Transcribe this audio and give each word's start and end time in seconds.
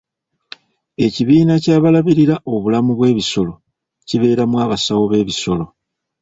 Ekibiina 1.05 1.53
ky'abalabirira 1.63 2.35
obulamu 2.53 2.91
bw'ebisolo 2.97 3.53
kibeeramu 4.07 4.55
abasawo 4.65 5.05
b'ebisolo. 5.11 5.65